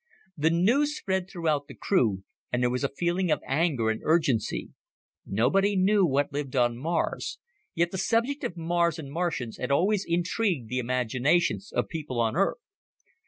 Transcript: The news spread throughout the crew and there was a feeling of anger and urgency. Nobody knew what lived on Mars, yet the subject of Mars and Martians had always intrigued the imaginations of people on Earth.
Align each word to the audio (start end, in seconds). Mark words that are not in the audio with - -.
The 0.35 0.49
news 0.49 0.97
spread 0.97 1.29
throughout 1.29 1.67
the 1.67 1.75
crew 1.75 2.23
and 2.51 2.63
there 2.63 2.71
was 2.71 2.83
a 2.83 2.89
feeling 2.89 3.29
of 3.29 3.39
anger 3.45 3.91
and 3.91 4.01
urgency. 4.03 4.71
Nobody 5.27 5.75
knew 5.75 6.07
what 6.07 6.33
lived 6.33 6.55
on 6.55 6.75
Mars, 6.75 7.37
yet 7.75 7.91
the 7.91 7.99
subject 7.99 8.43
of 8.43 8.57
Mars 8.57 8.97
and 8.97 9.11
Martians 9.11 9.57
had 9.57 9.69
always 9.69 10.03
intrigued 10.03 10.69
the 10.69 10.79
imaginations 10.79 11.71
of 11.71 11.87
people 11.87 12.19
on 12.19 12.35
Earth. 12.35 12.57